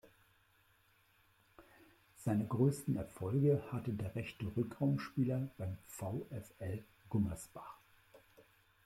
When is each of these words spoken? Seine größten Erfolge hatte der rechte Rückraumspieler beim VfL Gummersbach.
Seine 2.17 2.47
größten 2.47 2.95
Erfolge 2.95 3.61
hatte 3.71 3.93
der 3.93 4.15
rechte 4.15 4.47
Rückraumspieler 4.57 5.51
beim 5.59 5.77
VfL 5.85 6.83
Gummersbach. 7.07 7.77